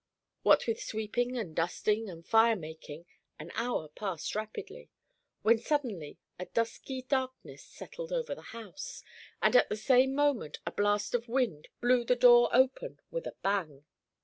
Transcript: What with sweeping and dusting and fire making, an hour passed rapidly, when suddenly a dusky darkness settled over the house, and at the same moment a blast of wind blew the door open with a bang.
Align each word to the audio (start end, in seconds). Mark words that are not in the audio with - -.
What 0.41 0.65
with 0.65 0.81
sweeping 0.81 1.37
and 1.37 1.55
dusting 1.55 2.09
and 2.09 2.25
fire 2.25 2.55
making, 2.55 3.05
an 3.37 3.51
hour 3.53 3.87
passed 3.87 4.33
rapidly, 4.35 4.89
when 5.43 5.59
suddenly 5.59 6.17
a 6.39 6.47
dusky 6.47 7.03
darkness 7.03 7.63
settled 7.63 8.11
over 8.11 8.33
the 8.33 8.41
house, 8.49 9.03
and 9.43 9.55
at 9.55 9.69
the 9.69 9.77
same 9.77 10.15
moment 10.15 10.57
a 10.65 10.71
blast 10.71 11.13
of 11.13 11.27
wind 11.29 11.67
blew 11.81 12.03
the 12.03 12.15
door 12.15 12.49
open 12.51 12.99
with 13.11 13.27
a 13.27 13.35
bang. 13.43 13.85